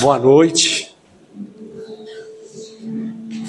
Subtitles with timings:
[0.00, 0.96] Boa noite.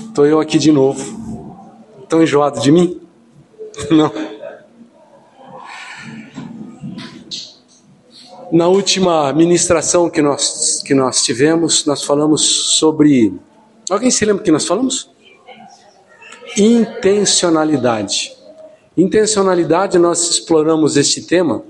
[0.08, 1.56] Estou eu aqui de novo.
[2.04, 3.00] Estão enjoado de mim?
[3.92, 4.12] Não.
[8.52, 12.42] Na última ministração que nós, que nós tivemos, nós falamos
[12.78, 13.34] sobre.
[13.90, 15.10] Alguém se lembra que nós falamos?
[16.58, 18.36] Intencionalidade.
[18.98, 21.64] Intencionalidade, nós exploramos este tema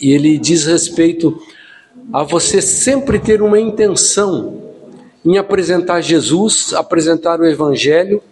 [0.00, 1.38] e ele diz respeito
[2.12, 4.62] a você sempre ter uma intenção
[5.24, 8.22] em apresentar Jesus, apresentar o Evangelho,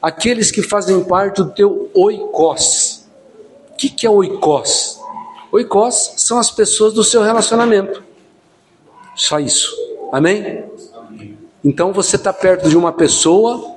[0.00, 3.04] aqueles que fazem parte do teu oikos.
[3.70, 5.00] O que, que é oikos?
[5.50, 8.02] Oikos são as pessoas do seu relacionamento.
[9.16, 9.74] Só isso.
[10.12, 10.64] Amém?
[11.64, 13.74] Então você está perto de uma pessoa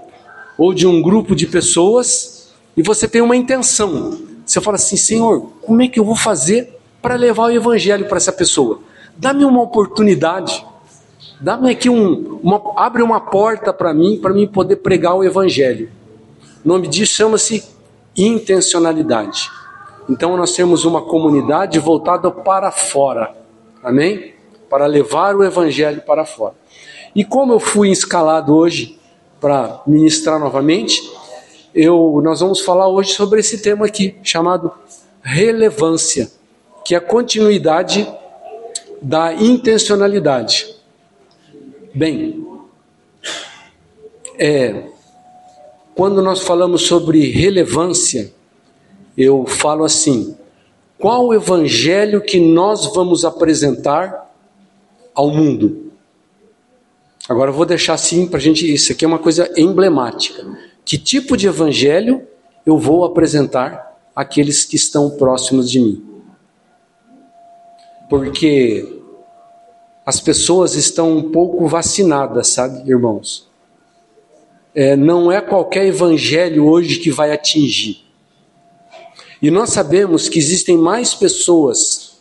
[0.57, 4.19] ou de um grupo de pessoas e você tem uma intenção.
[4.45, 8.17] Você fala assim: Senhor, como é que eu vou fazer para levar o Evangelho para
[8.17, 8.81] essa pessoa?
[9.17, 10.65] Dá-me uma oportunidade.
[11.41, 15.89] Dá-me aqui um, uma, abre uma porta para mim, para mim poder pregar o Evangelho.
[16.63, 17.63] O nome disso chama-se
[18.15, 19.49] intencionalidade.
[20.09, 23.35] Então nós temos uma comunidade voltada para fora,
[23.83, 24.33] amém?
[24.69, 26.55] Para levar o Evangelho para fora.
[27.15, 28.99] E como eu fui escalado hoje
[29.39, 31.01] para ministrar novamente,
[31.73, 34.71] eu, nós vamos falar hoje sobre esse tema aqui, chamado
[35.21, 36.31] relevância,
[36.85, 38.07] que é a continuidade
[39.01, 40.75] da intencionalidade.
[41.93, 42.45] Bem,
[44.37, 44.83] é,
[45.95, 48.31] quando nós falamos sobre relevância,
[49.17, 50.35] eu falo assim:
[50.97, 54.31] qual o evangelho que nós vamos apresentar
[55.13, 55.91] ao mundo?
[57.27, 58.71] Agora eu vou deixar assim para a gente.
[58.71, 60.45] Isso aqui é uma coisa emblemática.
[60.85, 62.25] Que tipo de evangelho
[62.65, 66.06] eu vou apresentar àqueles que estão próximos de mim?
[68.09, 69.01] Porque
[70.05, 73.47] as pessoas estão um pouco vacinadas, sabe, irmãos?
[74.73, 78.05] É, não é qualquer evangelho hoje que vai atingir.
[79.41, 82.17] E nós sabemos que existem mais pessoas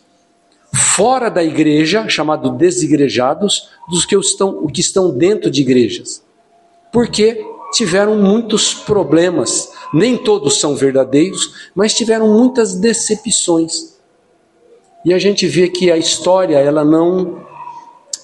[0.73, 6.21] fora da igreja, chamado desigrejados, dos que estão, que estão dentro de igrejas.
[6.91, 9.71] Porque tiveram muitos problemas.
[9.93, 13.96] Nem todos são verdadeiros, mas tiveram muitas decepções.
[15.07, 17.41] E a gente vê que a história, ela não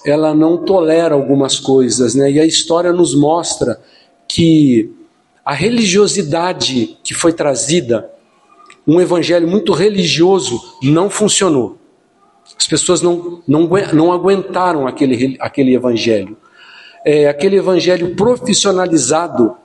[0.04, 2.30] ela não tolera algumas coisas, né?
[2.30, 3.80] E a história nos mostra
[4.28, 4.92] que
[5.42, 8.10] a religiosidade que foi trazida,
[8.86, 11.78] um evangelho muito religioso, não funcionou.
[12.54, 16.36] As pessoas não, não, não aguentaram aquele, aquele evangelho.
[17.02, 19.56] É, aquele evangelho profissionalizado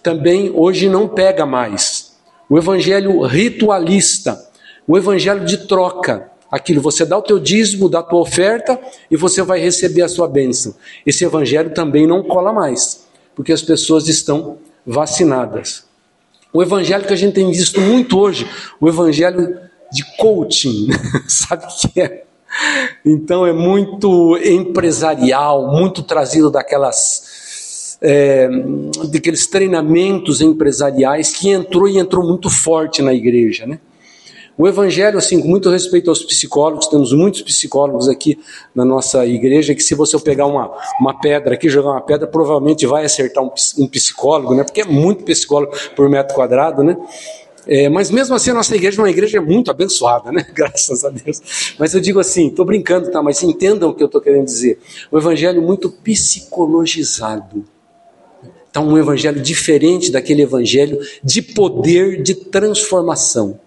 [0.00, 2.16] também hoje não pega mais.
[2.48, 4.40] O evangelho ritualista,
[4.86, 6.82] o evangelho de troca, aquilo.
[6.82, 8.78] Você dá o teu dízimo, dá a tua oferta
[9.10, 10.74] e você vai receber a sua bênção.
[11.06, 15.84] Esse evangelho também não cola mais, porque as pessoas estão vacinadas.
[16.52, 18.46] O evangelho que a gente tem visto muito hoje,
[18.78, 19.58] o evangelho
[19.90, 20.88] de coaching,
[21.26, 22.24] sabe o que é?
[23.02, 28.48] Então é muito empresarial, muito trazido daquelas é,
[29.10, 33.78] daqueles treinamentos empresariais que entrou e entrou muito forte na igreja, né?
[34.56, 38.38] O Evangelho, assim, com muito respeito aos psicólogos, temos muitos psicólogos aqui
[38.74, 40.70] na nossa igreja, que se você pegar uma,
[41.00, 44.62] uma pedra aqui, jogar uma pedra, provavelmente vai acertar um, um psicólogo, né?
[44.62, 46.96] Porque é muito psicólogo por metro quadrado, né?
[47.66, 50.44] É, mas mesmo assim a nossa igreja é uma igreja muito abençoada, né?
[50.52, 51.74] Graças a Deus.
[51.78, 53.22] Mas eu digo assim, estou brincando, tá?
[53.22, 54.78] Mas entendam o que eu estou querendo dizer.
[55.10, 57.64] O evangelho muito psicologizado.
[58.68, 63.60] Então, um evangelho diferente daquele evangelho de poder de transformação.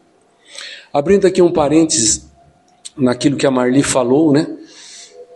[0.96, 2.26] Abrindo aqui um parênteses
[2.96, 4.48] naquilo que a Marli falou, né?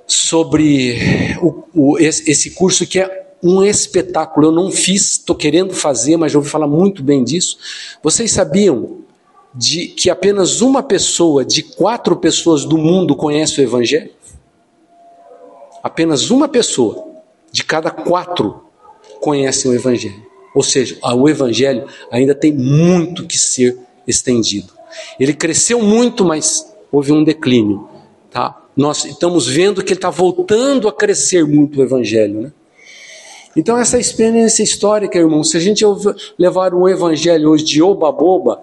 [0.07, 0.97] Sobre
[1.41, 4.47] o, o, esse curso que é um espetáculo.
[4.47, 7.57] Eu não fiz, estou querendo fazer, mas já ouvi falar muito bem disso.
[8.01, 8.99] Vocês sabiam
[9.53, 14.11] de que apenas uma pessoa de quatro pessoas do mundo conhece o Evangelho?
[15.83, 17.05] Apenas uma pessoa
[17.51, 18.63] de cada quatro
[19.19, 20.25] conhece o Evangelho.
[20.55, 23.77] Ou seja, o Evangelho ainda tem muito que ser
[24.07, 24.78] estendido.
[25.19, 27.87] Ele cresceu muito, mas houve um declínio.
[28.31, 28.61] Tá?
[28.75, 32.41] Nós estamos vendo que ele está voltando a crescer muito o Evangelho.
[32.41, 32.51] Né?
[33.55, 35.83] Então, essa experiência histórica, irmão, se a gente
[36.37, 38.61] levar o Evangelho hoje de oba-boba,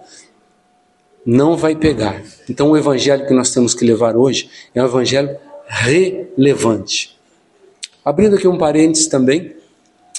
[1.25, 2.23] não vai pegar.
[2.49, 5.37] Então, o Evangelho que nós temos que levar hoje é um Evangelho
[5.67, 7.17] relevante.
[8.03, 9.53] Abrindo aqui um parênteses também,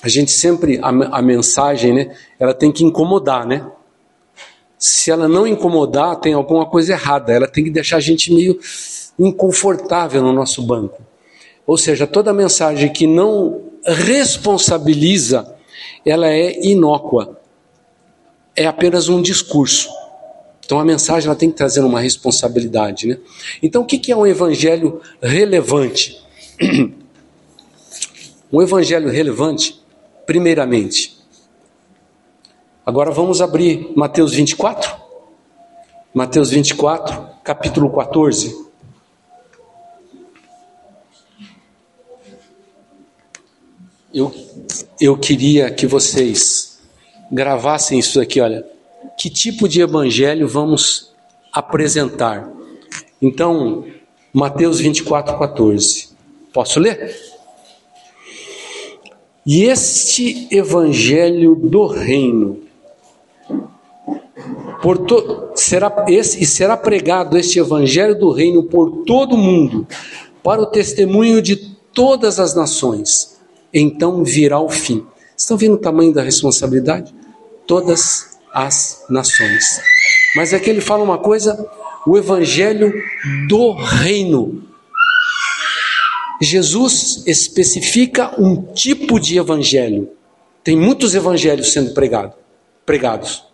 [0.02, 3.66] a gente sempre, a, a mensagem, né, ela tem que incomodar, né?
[4.78, 7.32] Se ela não incomodar, tem alguma coisa errada.
[7.32, 8.58] Ela tem que deixar a gente meio
[9.19, 11.02] inconfortável no nosso banco.
[11.66, 15.54] Ou seja, toda mensagem que não responsabiliza,
[16.06, 17.40] ela é inócua.
[18.54, 19.88] É apenas um discurso.
[20.64, 23.19] Então a mensagem ela tem que trazer uma responsabilidade, né?
[23.62, 26.22] Então o que é um evangelho relevante?
[28.50, 29.78] Um evangelho relevante,
[30.24, 31.18] primeiramente.
[32.88, 34.96] Agora vamos abrir Mateus 24.
[36.14, 38.67] Mateus 24, capítulo 14.
[44.14, 44.35] Eu,
[44.99, 46.81] eu queria que vocês
[47.31, 48.64] gravassem isso aqui, olha.
[49.19, 51.12] Que tipo de evangelho vamos
[51.52, 52.50] apresentar?
[53.20, 53.84] Então,
[54.32, 56.08] Mateus 24, 14.
[56.55, 57.14] Posso ler?
[59.44, 62.67] E este evangelho do reino
[64.82, 69.86] por to, será esse, e será pregado este evangelho do reino por todo o mundo,
[70.42, 71.56] para o testemunho de
[71.92, 73.38] todas as nações.
[73.72, 75.04] Então virá o fim.
[75.36, 77.14] Estão vendo o tamanho da responsabilidade?
[77.66, 79.80] Todas as nações.
[80.34, 81.69] Mas aqui ele fala uma coisa:
[82.06, 82.92] o evangelho
[83.48, 84.64] do reino.
[86.40, 90.08] Jesus especifica um tipo de evangelho.
[90.62, 92.34] Tem muitos evangelhos sendo pregado,
[92.86, 93.47] pregados,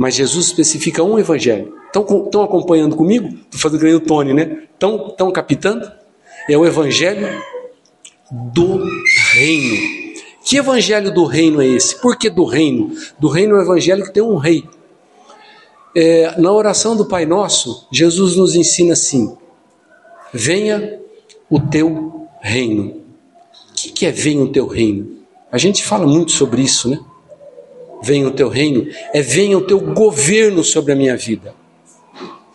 [0.00, 1.74] mas Jesus especifica um evangelho.
[1.88, 3.28] Estão acompanhando comigo?
[3.28, 4.62] Estou fazendo o Tony, né?
[4.72, 5.92] Estão captando?
[6.48, 7.28] É o evangelho
[8.32, 8.82] do
[9.30, 10.14] reino.
[10.42, 12.00] Que evangelho do reino é esse?
[12.00, 12.96] Por que do reino?
[13.18, 14.64] Do reino é o evangelho que tem um rei.
[15.94, 19.36] É, na oração do Pai Nosso, Jesus nos ensina assim:
[20.32, 20.98] venha
[21.50, 23.02] o teu reino.
[23.68, 25.18] O que é venha o teu reino?
[25.52, 26.98] A gente fala muito sobre isso, né?
[28.02, 31.54] Venha o teu reino, é venha o teu governo sobre a minha vida.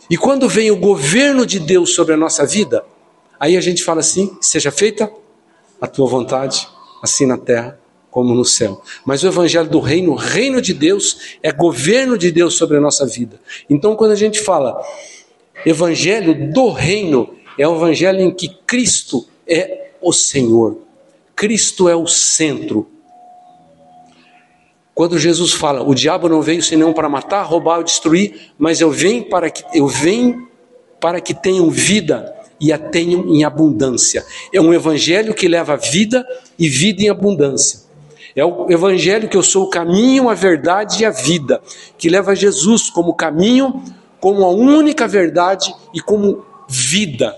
[0.10, 2.84] E quando vem o governo de Deus sobre a nossa vida,
[3.40, 5.12] aí a gente fala assim: seja feita
[5.80, 6.68] a tua vontade,
[7.02, 7.80] assim na terra
[8.16, 8.82] como no céu.
[9.06, 12.80] Mas o evangelho do reino, o reino de Deus, é governo de Deus sobre a
[12.80, 13.42] nossa vida.
[13.70, 14.82] Então, quando a gente fala
[15.66, 20.78] evangelho do reino, é o evangelho em que Cristo é o Senhor.
[21.36, 22.88] Cristo é o centro.
[24.96, 28.90] Quando Jesus fala, o diabo não veio senão para matar, roubar ou destruir, mas eu
[28.90, 30.48] venho para que eu venho
[31.02, 34.26] para que tenham vida e a tenham em abundância.
[34.54, 36.26] É um evangelho que leva vida
[36.58, 37.82] e vida em abundância.
[38.34, 41.62] É o evangelho que eu sou o caminho, a verdade e a vida,
[41.98, 43.84] que leva Jesus como caminho,
[44.20, 47.38] como a única verdade e como vida.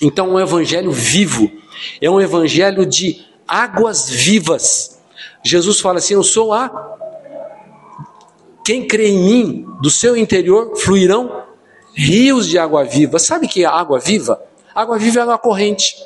[0.00, 1.50] Então, é um evangelho vivo,
[2.00, 4.99] é um evangelho de águas vivas.
[5.42, 6.98] Jesus fala assim: Eu sou a.
[8.64, 11.44] Quem crê em mim, do seu interior fluirão
[11.94, 13.18] rios de água viva.
[13.18, 14.40] Sabe o que é água viva?
[14.74, 15.96] Água viva é água corrente.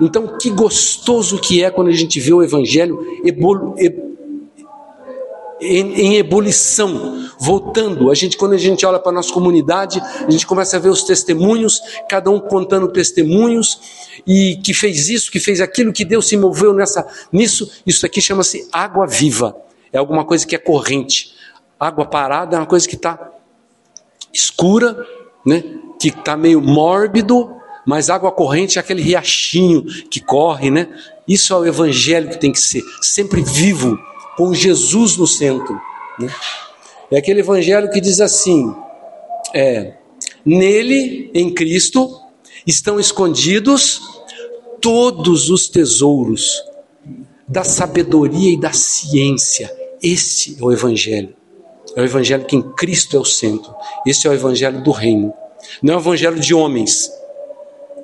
[0.00, 3.74] Então, que gostoso que é quando a gente vê o Evangelho ebolu,
[5.60, 8.10] em, em, ebulição, voltando.
[8.10, 10.88] A gente, quando a gente olha para a nossa comunidade, a gente começa a ver
[10.88, 13.80] os testemunhos, cada um contando testemunhos,
[14.26, 17.70] e que fez isso, que fez aquilo, que Deus se moveu nessa, nisso.
[17.86, 19.56] Isso aqui chama-se água viva.
[19.92, 21.34] É alguma coisa que é corrente.
[21.78, 23.30] Água parada é uma coisa que está
[24.32, 25.06] escura,
[25.44, 25.64] né?
[25.98, 30.88] que está meio mórbido, mas água corrente é aquele riachinho que corre, né?
[31.26, 33.98] Isso é o evangelho que tem que ser, sempre vivo,
[34.36, 35.80] com Jesus no centro.
[36.18, 36.28] Né?
[37.10, 38.74] É aquele evangelho que diz assim:
[39.54, 39.94] é,
[40.44, 42.20] nele, em Cristo,
[42.66, 44.00] estão escondidos
[44.80, 46.62] todos os tesouros
[47.46, 49.74] da sabedoria e da ciência.
[50.02, 51.34] Este é o evangelho.
[51.96, 53.74] É o evangelho que em Cristo é o centro.
[54.06, 55.34] Esse é o evangelho do reino.
[55.82, 57.10] Não é o evangelho de homens.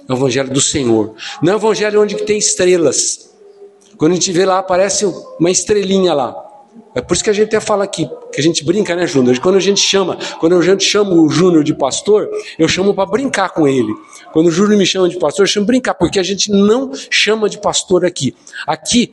[0.09, 1.15] É o evangelho do Senhor.
[1.41, 3.26] Não é o evangelho onde tem estrelas.
[3.97, 5.07] Quando a gente vê lá, aparece
[5.39, 6.47] uma estrelinha lá.
[6.95, 9.39] É por isso que a gente até fala aqui, que a gente brinca, né, Júnior?
[9.41, 13.05] Quando a gente chama, quando a gente chama o Júnior de pastor, eu chamo para
[13.05, 13.93] brincar com ele.
[14.33, 17.51] Quando o Júnior me chama de pastor, eu chamo brincar, porque a gente não chama
[17.51, 18.35] de pastor aqui.
[18.67, 19.13] Aqui,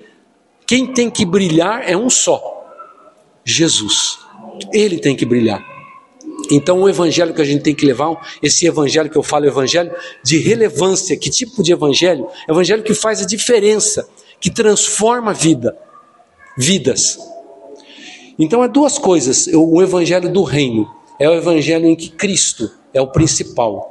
[0.66, 2.42] quem tem que brilhar é um só:
[3.44, 4.20] Jesus.
[4.72, 5.62] Ele tem que brilhar.
[6.52, 9.92] Então, o evangelho que a gente tem que levar, esse evangelho que eu falo, evangelho
[10.24, 12.28] de relevância, que tipo de evangelho?
[12.50, 14.08] Evangelho que faz a diferença,
[14.44, 15.74] que transforma vida,
[16.58, 17.18] vidas.
[18.38, 20.86] Então, é duas coisas: o evangelho do reino
[21.18, 23.90] é o evangelho em que Cristo é o principal.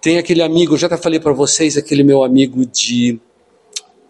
[0.00, 3.20] Tem aquele amigo, eu já falei para vocês, aquele meu amigo de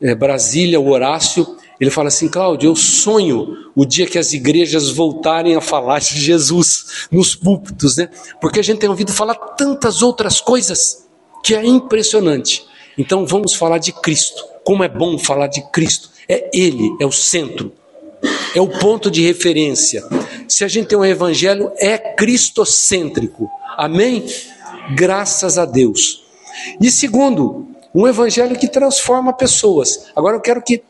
[0.00, 4.90] é, Brasília, o Horácio, ele fala assim, Cláudio, eu sonho o dia que as igrejas
[4.90, 8.08] voltarem a falar de Jesus nos púlpitos, né?
[8.40, 11.08] Porque a gente tem ouvido falar tantas outras coisas
[11.42, 12.64] que é impressionante.
[12.96, 14.57] Então vamos falar de Cristo.
[14.68, 16.10] Como é bom falar de Cristo.
[16.28, 17.72] É Ele, é o centro,
[18.54, 20.04] é o ponto de referência.
[20.46, 23.48] Se a gente tem um evangelho, é cristocêntrico.
[23.78, 24.26] Amém?
[24.94, 26.22] Graças a Deus.
[26.78, 30.10] E segundo, um evangelho que transforma pessoas.
[30.14, 30.82] Agora eu quero que,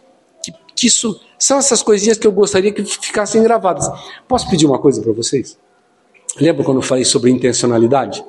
[0.42, 1.20] que, que isso.
[1.38, 3.88] São essas coisinhas que eu gostaria que ficassem gravadas.
[4.26, 5.56] Posso pedir uma coisa para vocês?
[6.40, 8.24] Lembra quando eu falei sobre intencionalidade?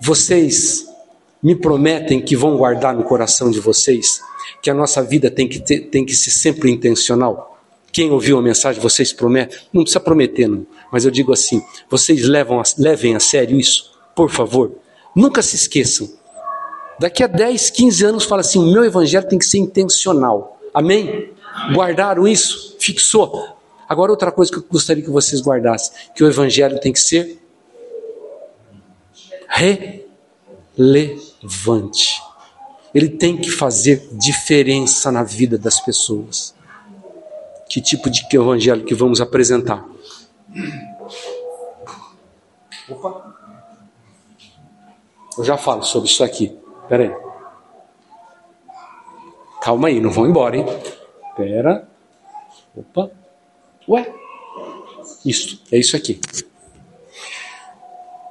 [0.00, 0.91] Vocês
[1.42, 4.20] me prometem que vão guardar no coração de vocês
[4.62, 7.58] que a nossa vida tem que, ter, tem que ser sempre intencional?
[7.90, 9.58] Quem ouviu a mensagem, vocês prometem?
[9.72, 10.66] Não precisa prometer, não.
[10.90, 14.72] Mas eu digo assim: vocês levam a, levem a sério isso, por favor.
[15.14, 16.08] Nunca se esqueçam.
[16.98, 20.58] Daqui a 10, 15 anos, fala assim: o meu evangelho tem que ser intencional.
[20.72, 21.32] Amém?
[21.74, 22.76] Guardaram isso?
[22.78, 23.46] Fixou.
[23.86, 27.38] Agora, outra coisa que eu gostaria que vocês guardassem: que o evangelho tem que ser
[29.48, 31.31] relevante.
[32.94, 36.54] Ele tem que fazer diferença na vida das pessoas.
[37.68, 39.86] Que tipo de evangelho que vamos apresentar?
[42.88, 43.34] Opa!
[45.38, 46.56] Eu já falo sobre isso aqui.
[46.88, 47.32] Pera aí.
[49.62, 50.66] Calma aí, não vão embora, hein?
[51.34, 51.88] Pera.
[52.76, 53.10] Opa.
[53.88, 54.12] Ué?
[55.24, 56.20] Isso, é isso aqui.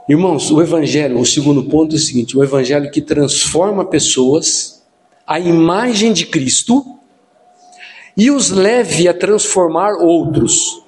[0.10, 4.82] Irmãos, o Evangelho, o segundo ponto é o seguinte: o Evangelho que transforma pessoas
[5.26, 7.00] à imagem de Cristo
[8.18, 10.82] e os leve a transformar outros.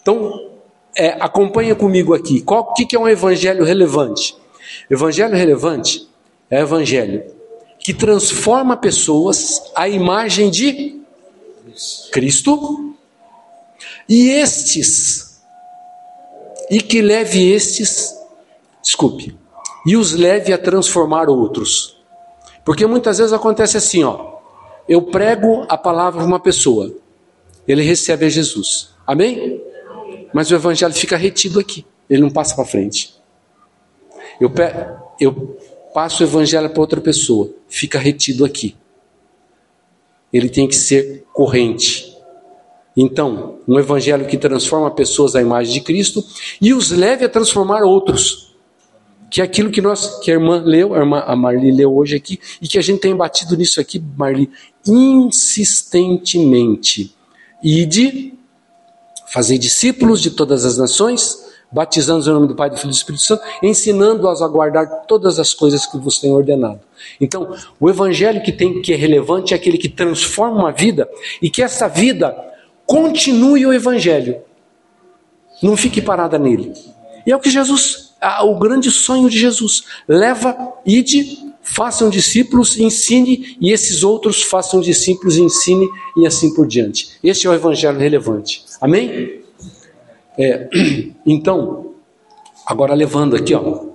[0.00, 0.50] Então,
[0.96, 2.40] é, acompanha comigo aqui.
[2.40, 4.36] Qual que, que é um Evangelho relevante?
[4.90, 6.08] Evangelho relevante
[6.50, 7.24] é Evangelho
[7.78, 11.02] que transforma pessoas à imagem de
[12.10, 12.94] Cristo
[14.08, 15.42] e estes,
[16.70, 18.14] e que leve estes
[18.84, 19.34] desculpe,
[19.86, 21.96] e os leve a transformar outros.
[22.64, 24.34] Porque muitas vezes acontece assim, ó.
[24.86, 26.94] Eu prego a palavra para uma pessoa,
[27.66, 28.90] ele recebe a Jesus.
[29.06, 29.60] Amém?
[30.32, 33.14] Mas o evangelho fica retido aqui, ele não passa para frente.
[34.38, 34.52] Eu,
[35.18, 35.58] eu
[35.94, 38.76] passo o evangelho para outra pessoa, fica retido aqui.
[40.30, 42.12] Ele tem que ser corrente.
[42.96, 46.22] Então, um evangelho que transforma pessoas à imagem de Cristo
[46.60, 48.43] e os leve a transformar outros
[49.30, 52.14] que é aquilo que nós, que a irmã leu, a, irmã, a Marli leu hoje
[52.16, 54.50] aqui, e que a gente tem batido nisso aqui, Marli,
[54.86, 57.16] insistentemente.
[57.62, 58.34] E de
[59.32, 62.96] fazer discípulos de todas as nações, batizando-os em nome do Pai, do Filho e do
[62.96, 66.78] Espírito Santo, ensinando-os a guardar todas as coisas que vos tenho ordenado.
[67.20, 71.10] Então, o evangelho que tem que é relevante é aquele que transforma uma vida
[71.42, 72.32] e que essa vida
[72.86, 74.40] continue o evangelho.
[75.60, 76.72] Não fique parada nele.
[77.26, 78.03] E é o que Jesus
[78.42, 79.84] o grande sonho de Jesus.
[80.08, 87.18] Leva, ide, façam discípulos, ensine, e esses outros façam discípulos, ensine, e assim por diante.
[87.22, 88.64] Esse é o evangelho relevante.
[88.80, 89.42] Amém?
[90.38, 90.68] É,
[91.26, 91.94] então,
[92.66, 93.94] agora levando aqui, ó.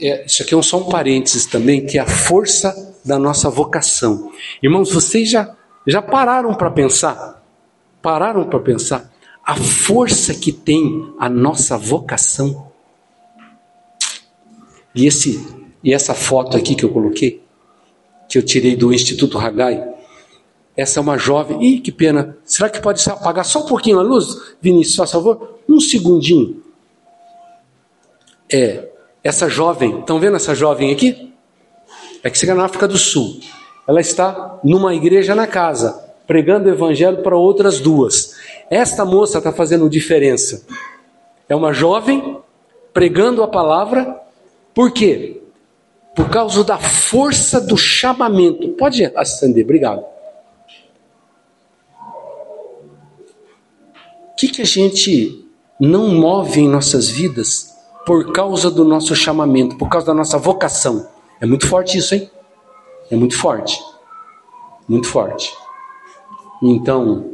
[0.00, 4.32] É, isso aqui é só um parênteses também, que é a força da nossa vocação.
[4.62, 5.54] Irmãos, vocês já,
[5.86, 7.41] já pararam para pensar
[8.02, 9.10] pararam para pensar
[9.44, 12.70] a força que tem a nossa vocação?
[14.94, 15.46] E, esse,
[15.82, 17.42] e essa foto aqui que eu coloquei,
[18.28, 19.90] que eu tirei do Instituto Hagai,
[20.76, 21.62] essa é uma jovem.
[21.62, 22.36] Ih, que pena.
[22.44, 24.54] Será que pode apagar só um pouquinho a luz?
[24.60, 26.62] Vinícius, por favor, um segundinho.
[28.50, 28.88] É,
[29.22, 31.32] essa jovem, estão vendo essa jovem aqui?
[32.22, 33.40] É que chega na África do Sul.
[33.86, 38.34] Ela está numa igreja na casa pregando o evangelho para outras duas.
[38.70, 40.66] Esta moça está fazendo diferença.
[41.48, 42.38] É uma jovem
[42.92, 44.20] pregando a palavra,
[44.74, 45.42] por quê?
[46.14, 48.68] Por causa da força do chamamento.
[48.70, 50.04] Pode acender, obrigado.
[54.30, 55.46] O que, que a gente
[55.78, 61.08] não move em nossas vidas por causa do nosso chamamento, por causa da nossa vocação?
[61.40, 62.30] É muito forte isso, hein?
[63.10, 63.78] É muito forte.
[64.88, 65.52] Muito forte.
[66.62, 67.32] Então,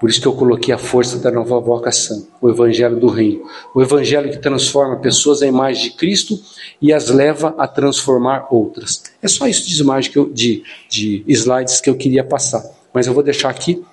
[0.00, 3.44] por isso que eu coloquei a força da nova vocação, o Evangelho do Reino.
[3.74, 6.38] O Evangelho que transforma pessoas à imagem de Cristo
[6.82, 9.04] e as leva a transformar outras.
[9.22, 12.64] É só isso de, que eu, de, de slides que eu queria passar.
[12.92, 13.84] Mas eu vou deixar aqui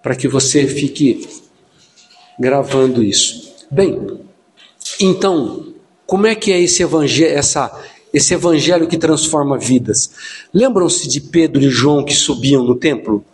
[0.00, 1.28] para que você fique
[2.38, 3.52] gravando isso.
[3.70, 4.20] Bem,
[5.00, 5.74] então,
[6.06, 7.72] como é que é esse evangelho, essa,
[8.12, 10.10] esse evangelho que transforma vidas.
[10.52, 13.24] Lembram-se de Pedro e João que subiam no templo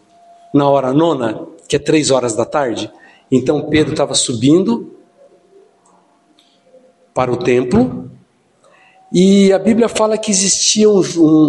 [0.54, 2.90] na hora nona, que é três horas da tarde,
[3.30, 4.94] Então Pedro estava subindo
[7.12, 8.10] para o templo
[9.12, 11.00] e a Bíblia fala que existia um,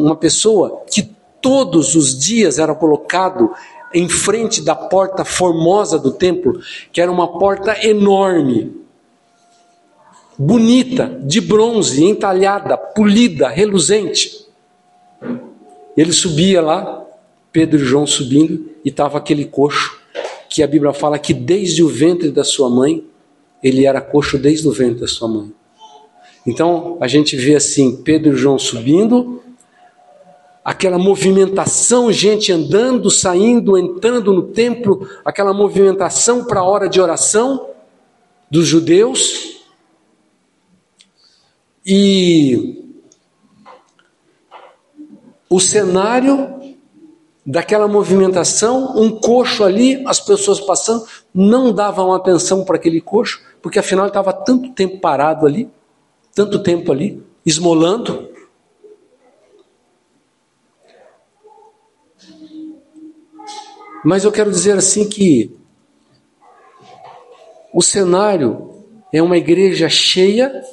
[0.05, 1.09] uma pessoa que
[1.41, 3.51] todos os dias era colocado
[3.93, 6.59] em frente da porta formosa do templo,
[6.91, 8.78] que era uma porta enorme,
[10.39, 14.45] bonita, de bronze, entalhada, polida, reluzente.
[15.97, 17.05] Ele subia lá,
[17.51, 19.99] Pedro e João subindo, e estava aquele coxo,
[20.49, 23.03] que a Bíblia fala que desde o ventre da sua mãe,
[23.61, 25.51] ele era coxo desde o ventre da sua mãe.
[26.47, 29.43] Então a gente vê assim, Pedro e João subindo,
[30.63, 37.67] aquela movimentação, gente andando, saindo, entrando no templo, aquela movimentação para a hora de oração
[38.49, 39.58] dos judeus.
[41.91, 42.85] E
[45.49, 46.77] o cenário
[47.43, 53.79] daquela movimentação, um coxo ali, as pessoas passando, não davam atenção para aquele coxo, porque
[53.79, 55.67] afinal estava tanto tempo parado ali,
[56.35, 58.29] tanto tempo ali, esmolando.
[64.05, 65.57] Mas eu quero dizer assim que
[67.73, 70.63] o cenário é uma igreja cheia,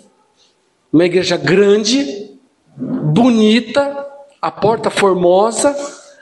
[0.96, 2.30] uma igreja grande,
[2.74, 4.06] bonita,
[4.40, 5.76] a porta formosa,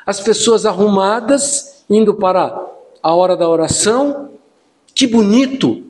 [0.04, 2.60] as pessoas arrumadas, indo para
[3.00, 4.30] a hora da oração.
[4.92, 5.84] Que bonito!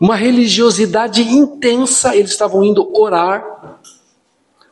[0.00, 3.78] Uma religiosidade intensa, eles estavam indo orar.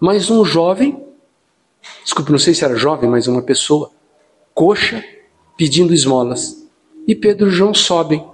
[0.00, 1.00] Mas um jovem,
[2.02, 3.92] desculpe, não sei se era jovem, mas uma pessoa,
[4.52, 5.04] coxa,
[5.56, 6.66] pedindo esmolas.
[7.06, 8.26] E Pedro e João sobem.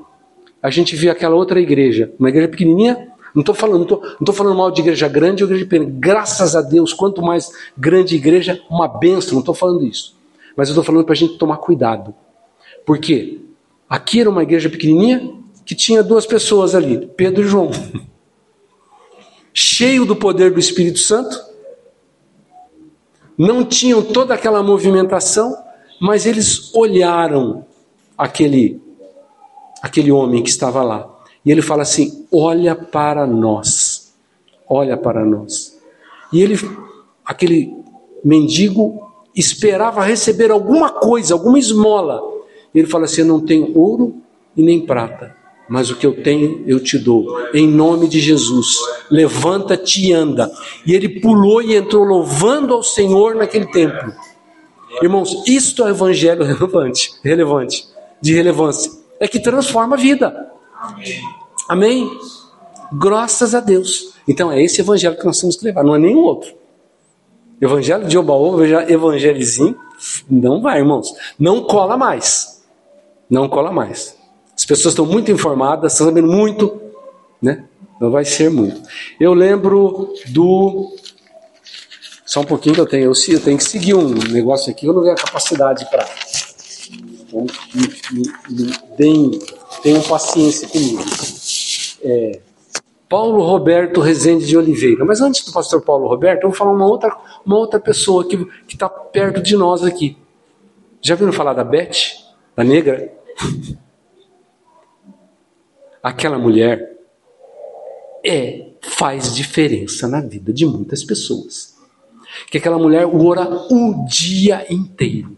[0.62, 3.11] A gente vê aquela outra igreja, uma igreja pequenininha.
[3.34, 5.90] Não estou falando, não estou falando mal de igreja grande ou igreja pequena.
[5.98, 9.34] Graças a Deus, quanto mais grande igreja, uma benção.
[9.34, 10.14] Não estou falando isso.
[10.56, 12.14] Mas eu estou falando para a gente tomar cuidado.
[12.84, 13.40] Por quê?
[13.88, 15.32] Aqui era uma igreja pequenininha
[15.64, 17.70] que tinha duas pessoas ali, Pedro e João.
[19.54, 21.38] Cheio do poder do Espírito Santo.
[23.36, 25.56] Não tinham toda aquela movimentação,
[26.00, 27.64] mas eles olharam
[28.16, 28.80] aquele
[29.82, 31.11] aquele homem que estava lá.
[31.44, 34.14] E ele fala assim: "Olha para nós.
[34.68, 35.78] Olha para nós".
[36.32, 36.56] E ele
[37.24, 37.74] aquele
[38.24, 42.20] mendigo esperava receber alguma coisa, alguma esmola.
[42.74, 44.14] Ele fala assim: "Eu não tenho ouro
[44.56, 45.34] e nem prata,
[45.68, 47.26] mas o que eu tenho eu te dou.
[47.52, 48.78] Em nome de Jesus,
[49.10, 50.50] levanta-te e anda".
[50.86, 54.12] E ele pulou e entrou louvando ao Senhor naquele templo.
[55.00, 57.86] Irmãos, isto é o evangelho relevante, relevante,
[58.20, 58.90] de relevância.
[59.18, 60.51] É que transforma a vida.
[61.68, 62.10] Amém?
[62.92, 64.14] Graças a Deus.
[64.26, 66.54] Então é esse evangelho que nós temos que levar, não é nenhum outro.
[67.60, 69.78] Evangelho de Obaú, evangelizinho,
[70.28, 71.14] não vai, irmãos.
[71.38, 72.62] Não cola mais.
[73.30, 74.16] Não cola mais.
[74.54, 76.80] As pessoas estão muito informadas, estão sabendo muito,
[77.40, 77.64] né?
[78.00, 78.82] Não vai ser muito.
[79.18, 80.92] Eu lembro do
[82.26, 83.12] só um pouquinho que eu tenho.
[83.28, 86.08] Eu, tenho que seguir um negócio aqui, eu não tenho a capacidade para.
[87.28, 87.46] Então,
[89.80, 91.02] tenham paciência comigo.
[92.02, 92.40] É,
[93.08, 95.04] Paulo Roberto Rezende de Oliveira.
[95.04, 98.46] Mas antes do pastor Paulo Roberto, eu vou falar uma outra, uma outra pessoa que
[98.68, 100.16] está perto de nós aqui.
[101.00, 101.92] Já viram falar da Beth?
[102.56, 103.12] Da negra?
[106.02, 106.96] Aquela mulher
[108.24, 111.72] é faz diferença na vida de muitas pessoas
[112.50, 115.36] que aquela mulher ora o dia inteiro.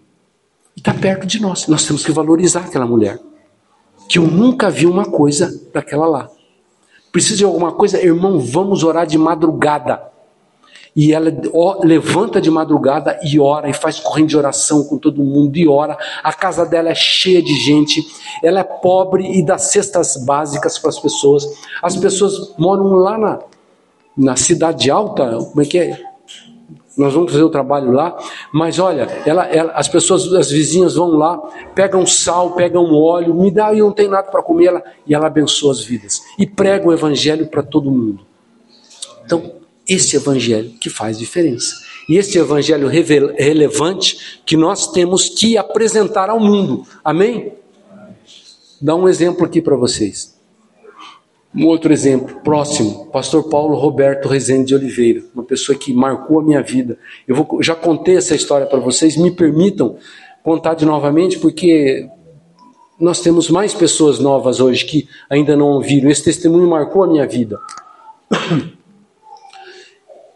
[0.76, 1.66] E está perto de nós.
[1.68, 3.18] Nós temos que valorizar aquela mulher.
[4.08, 6.30] Que eu nunca vi uma coisa daquela lá.
[7.12, 8.02] Precisa de alguma coisa?
[8.02, 10.14] Irmão, vamos orar de madrugada.
[10.96, 11.32] E ela
[11.82, 15.98] levanta de madrugada e ora, e faz corrente de oração com todo mundo, e ora.
[16.22, 18.04] A casa dela é cheia de gente,
[18.42, 21.44] ela é pobre e dá cestas básicas para as pessoas.
[21.82, 23.38] As pessoas moram lá na,
[24.16, 26.13] na cidade alta, como é que é?
[26.96, 28.16] Nós vamos fazer o trabalho lá,
[28.52, 31.38] mas olha, ela, ela, as pessoas, as vizinhas vão lá,
[31.74, 35.26] pegam sal, pegam óleo, me dá e não tem nada para comer, ela, e ela
[35.26, 38.24] abençoa as vidas e prega o evangelho para todo mundo.
[39.24, 39.54] Então,
[39.88, 41.74] esse evangelho que faz diferença.
[42.08, 46.86] E esse evangelho relevante que nós temos que apresentar ao mundo.
[47.02, 47.54] Amém?
[48.80, 50.33] Dá um exemplo aqui para vocês.
[51.54, 56.42] Um outro exemplo, próximo, pastor Paulo Roberto Rezende de Oliveira, uma pessoa que marcou a
[56.42, 56.98] minha vida.
[57.28, 59.96] Eu vou, já contei essa história para vocês, me permitam
[60.42, 62.08] contar de novamente, porque
[62.98, 66.10] nós temos mais pessoas novas hoje que ainda não ouviram.
[66.10, 67.60] Esse testemunho marcou a minha vida.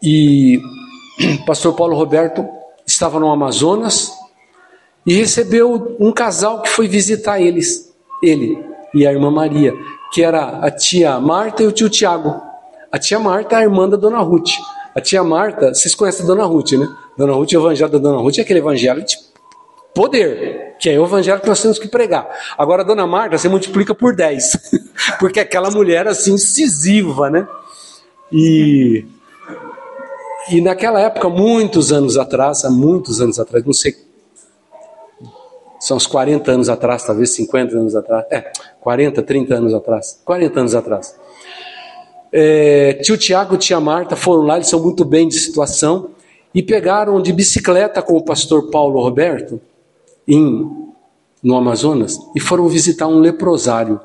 [0.01, 0.61] E
[1.45, 2.47] pastor Paulo Roberto
[2.87, 4.13] estava no Amazonas
[5.05, 9.73] e recebeu um casal que foi visitar eles, ele e a irmã Maria,
[10.11, 12.41] que era a tia Marta e o tio Tiago.
[12.91, 14.49] A tia Marta é a irmã da dona Ruth.
[14.95, 16.87] A tia Marta, vocês conhecem a dona Ruth, né?
[17.17, 19.17] Dona Ruth, o evangelho da dona Ruth é aquele evangelho de
[19.93, 22.27] poder, que é o evangelho que nós temos que pregar.
[22.57, 24.57] Agora, a dona Marta, você multiplica por 10,
[25.19, 27.47] porque é aquela mulher assim, incisiva, né?
[28.31, 29.05] E,
[30.49, 33.95] e naquela época, muitos anos atrás, há muitos anos atrás, não sei,
[35.79, 40.59] são uns 40 anos atrás, talvez 50 anos atrás, é, 40, 30 anos atrás, 40
[40.59, 41.15] anos atrás.
[42.31, 46.11] É, tio Tiago e tia Marta foram lá, eles são muito bem de situação,
[46.53, 49.61] e pegaram de bicicleta com o pastor Paulo Roberto,
[50.27, 50.91] em,
[51.41, 53.99] no Amazonas, e foram visitar um leprosário.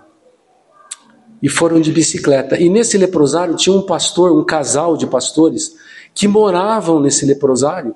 [1.43, 2.59] E foram de bicicleta.
[2.59, 5.75] E nesse leprosário tinha um pastor, um casal de pastores,
[6.15, 7.95] que moravam nesse leprosário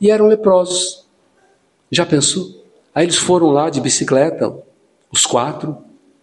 [0.00, 1.06] e eram leprosos.
[1.90, 2.61] Já pensou?
[2.94, 4.54] Aí eles foram lá de bicicleta,
[5.10, 5.76] os quatro,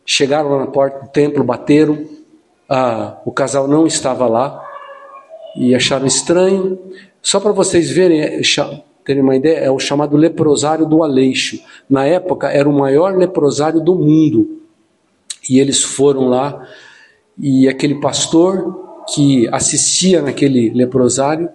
[0.05, 2.05] chegaram lá na porta do templo, bateram,
[2.69, 4.63] ah, o casal não estava lá
[5.55, 6.77] e acharam estranho.
[7.21, 8.41] Só para vocês verem, é,
[9.03, 11.59] terem uma ideia, é o chamado leprosário do Aleixo.
[11.89, 14.61] Na época era o maior leprosário do mundo.
[15.49, 16.67] E eles foram lá
[17.37, 21.49] e aquele pastor que assistia naquele leprosário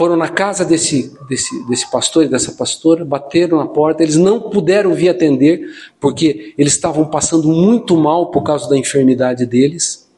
[0.00, 4.40] foram na casa desse, desse, desse pastor e dessa pastora, bateram na porta, eles não
[4.40, 5.60] puderam vir atender,
[6.00, 10.08] porque eles estavam passando muito mal por causa da enfermidade deles.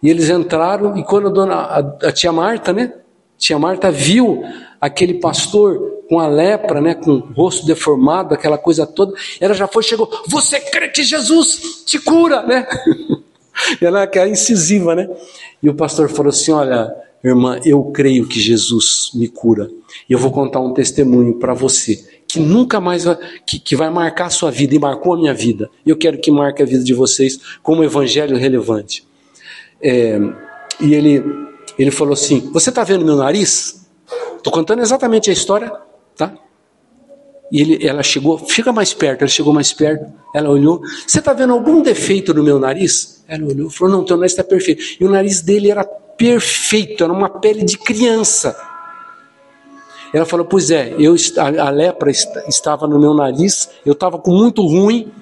[0.00, 2.92] E eles entraram, e quando a, dona, a, a tia Marta, né?
[3.36, 4.44] Tia Marta viu
[4.80, 9.66] aquele pastor com a lepra, né, com o rosto deformado, aquela coisa toda, ela já
[9.66, 12.68] foi, chegou, você crê que Jesus te cura, né?
[13.82, 15.10] ela é incisiva, né?
[15.60, 19.70] E o pastor falou assim: Olha, irmã, eu creio que Jesus me cura.
[20.08, 23.90] E eu vou contar um testemunho para você, que nunca mais vai, que, que vai
[23.90, 25.70] marcar a sua vida, e marcou a minha vida.
[25.84, 29.06] Eu quero que marque a vida de vocês como um evangelho relevante.
[29.82, 30.18] É,
[30.80, 31.22] e ele,
[31.78, 33.86] ele falou assim: Você está vendo meu nariz?
[34.36, 35.72] Estou contando exatamente a história,
[36.16, 36.32] tá?
[37.50, 41.32] E ele, ela chegou, fica mais perto, ela chegou mais perto, ela olhou, você está
[41.32, 43.24] vendo algum defeito no meu nariz?
[43.26, 44.82] Ela olhou falou, não, teu nariz está perfeito.
[45.00, 45.84] E o nariz dele era
[46.18, 48.54] perfeito, era uma pele de criança.
[50.12, 54.32] Ela falou, pois é, eu, a, a lepra estava no meu nariz, eu estava com
[54.32, 55.12] muito ruim,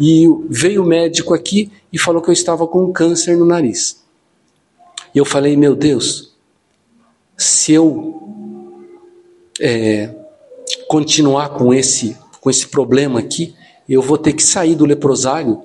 [0.00, 4.02] e veio o médico aqui e falou que eu estava com câncer no nariz.
[5.14, 6.32] E eu falei, meu Deus,
[7.36, 8.20] se eu
[9.60, 10.14] é,
[10.88, 13.54] continuar com esse, com esse problema aqui,
[13.88, 15.62] eu vou ter que sair do leprosário.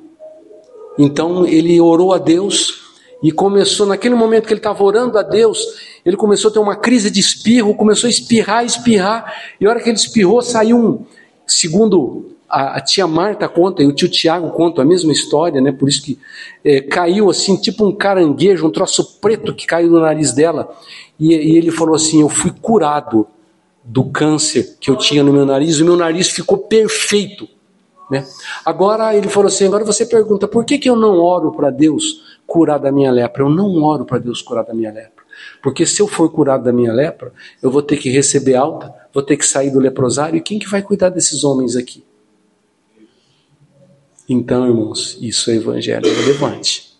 [0.99, 2.86] Então ele orou a Deus
[3.21, 5.59] e começou, naquele momento que ele estava orando a Deus,
[6.05, 9.81] ele começou a ter uma crise de espirro, começou a espirrar, espirrar, e a hora
[9.81, 11.05] que ele espirrou, saiu um,
[11.45, 15.71] segundo a, a tia Marta conta e o tio Tiago conta a mesma história, né?
[15.71, 16.17] Por isso que
[16.63, 20.69] é, caiu assim, tipo um caranguejo, um troço preto que caiu no nariz dela,
[21.19, 23.27] e, e ele falou assim: Eu fui curado
[23.83, 27.47] do câncer que eu tinha no meu nariz, o meu nariz ficou perfeito.
[28.09, 28.25] Né?
[28.65, 32.36] Agora ele falou assim: agora você pergunta, por que, que eu não oro para Deus
[32.47, 33.43] curar da minha lepra?
[33.43, 35.23] Eu não oro para Deus curar da minha lepra.
[35.61, 37.31] Porque se eu for curado da minha lepra,
[37.61, 40.67] eu vou ter que receber alta, vou ter que sair do leprosário, e quem que
[40.67, 42.03] vai cuidar desses homens aqui?
[44.27, 46.97] Então, irmãos, isso é evangelho relevante.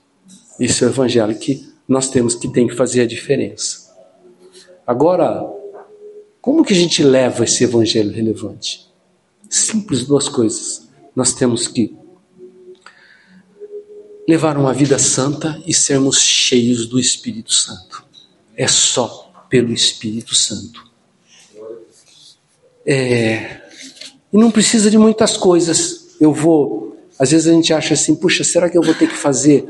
[0.60, 3.88] Isso é o evangelho que nós temos que tem que fazer a diferença.
[4.86, 5.46] Agora,
[6.42, 8.88] como que a gente leva esse evangelho relevante?
[9.50, 10.88] Simples duas coisas.
[11.16, 11.96] Nós temos que
[14.28, 18.04] levar uma vida santa e sermos cheios do Espírito Santo.
[18.56, 20.86] É só pelo Espírito Santo.
[22.86, 23.62] É,
[24.34, 26.18] e não precisa de muitas coisas.
[26.20, 29.16] Eu vou, às vezes a gente acha assim, puxa, será que eu vou ter que
[29.16, 29.70] fazer?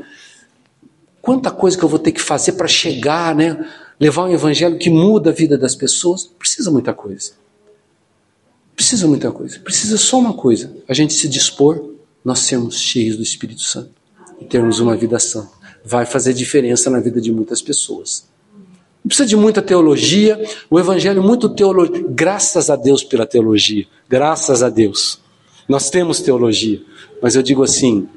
[1.22, 3.64] Quanta coisa que eu vou ter que fazer para chegar, né?
[4.00, 7.32] levar um evangelho que muda a vida das pessoas, precisa muita coisa.
[8.74, 9.58] Precisa muita coisa.
[9.60, 11.94] Precisa só uma coisa: a gente se dispor,
[12.24, 13.98] nós sermos cheios do Espírito Santo
[14.40, 15.50] e termos uma vida santa.
[15.84, 18.28] Vai fazer diferença na vida de muitas pessoas.
[19.02, 22.04] Não precisa de muita teologia, o evangelho muito teologia.
[22.08, 23.86] Graças a Deus pela teologia.
[24.08, 25.20] Graças a Deus.
[25.68, 26.80] Nós temos teologia,
[27.22, 28.08] mas eu digo assim,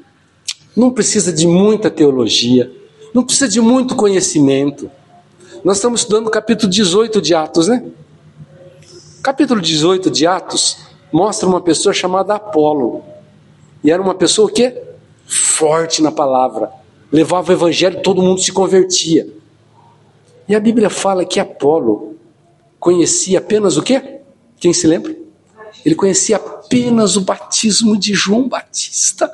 [0.76, 2.72] não precisa de muita teologia,
[3.14, 4.90] não precisa de muito conhecimento.
[5.64, 7.84] Nós estamos estudando o capítulo 18 de Atos, né?
[9.22, 10.78] Capítulo 18 de Atos
[11.12, 13.04] mostra uma pessoa chamada Apolo.
[13.84, 14.91] E era uma pessoa que
[15.32, 16.72] forte na palavra,
[17.12, 19.28] levava o evangelho, todo mundo se convertia.
[20.48, 22.18] E a Bíblia fala que Apolo
[22.80, 24.20] conhecia apenas o quê?
[24.60, 25.16] Quem se lembra?
[25.86, 29.32] Ele conhecia apenas o batismo de João Batista.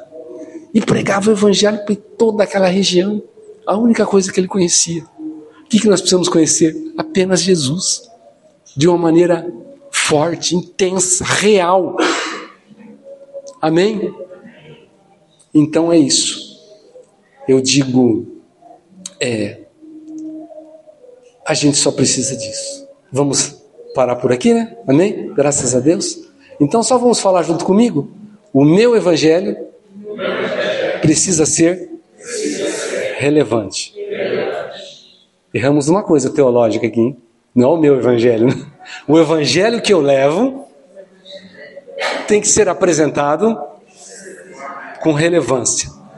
[0.74, 3.24] e pregava o evangelho para toda aquela região.
[3.66, 5.04] A única coisa que ele conhecia.
[5.20, 6.76] O que, que nós precisamos conhecer?
[6.98, 8.04] Apenas Jesus.
[8.76, 9.52] De uma maneira
[9.92, 11.98] forte, intensa, real.
[13.60, 14.14] Amém?
[15.58, 16.56] Então é isso.
[17.48, 18.28] Eu digo,
[19.20, 19.62] é,
[21.44, 22.88] a gente só precisa disso.
[23.12, 23.60] Vamos
[23.96, 24.78] parar por aqui, né?
[24.88, 25.34] Amém?
[25.34, 26.30] Graças a Deus.
[26.62, 28.12] Então só vamos falar junto comigo.
[28.54, 29.58] O meu evangelho
[31.02, 31.90] precisa ser
[33.18, 33.96] relevante.
[35.52, 37.18] Erramos uma coisa teológica aqui, hein?
[37.56, 38.46] não é o meu evangelho.
[38.46, 38.66] Né?
[39.08, 40.68] O evangelho que eu levo
[42.28, 43.58] tem que ser apresentado
[45.02, 45.97] com relevância.